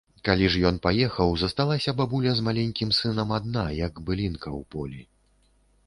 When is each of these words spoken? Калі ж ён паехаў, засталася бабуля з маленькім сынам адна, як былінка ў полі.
Калі 0.27 0.45
ж 0.53 0.61
ён 0.69 0.79
паехаў, 0.85 1.33
засталася 1.41 1.95
бабуля 2.01 2.31
з 2.39 2.47
маленькім 2.49 2.89
сынам 3.01 3.37
адна, 3.41 3.69
як 3.87 3.93
былінка 4.09 4.43
ў 4.43 4.61
полі. 4.77 5.01